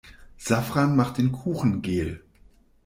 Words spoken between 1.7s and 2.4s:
gel.